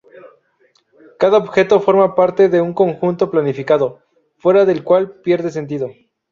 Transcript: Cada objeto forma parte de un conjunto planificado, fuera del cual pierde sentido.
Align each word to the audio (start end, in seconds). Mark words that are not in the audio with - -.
Cada 1.21 1.37
objeto 1.37 1.79
forma 1.79 2.15
parte 2.15 2.49
de 2.49 2.59
un 2.59 2.73
conjunto 2.73 3.29
planificado, 3.29 3.99
fuera 4.39 4.65
del 4.65 4.83
cual 4.83 5.11
pierde 5.21 5.51
sentido. 5.51 5.91